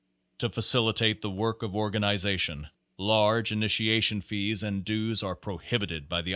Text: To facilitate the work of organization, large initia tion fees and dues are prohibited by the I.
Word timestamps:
To 0.39 0.49
facilitate 0.49 1.21
the 1.21 1.29
work 1.29 1.61
of 1.61 1.75
organization, 1.75 2.69
large 2.97 3.51
initia 3.51 4.01
tion 4.01 4.21
fees 4.21 4.63
and 4.63 4.83
dues 4.83 5.21
are 5.21 5.35
prohibited 5.35 6.09
by 6.09 6.23
the 6.23 6.29
I. 6.29 6.29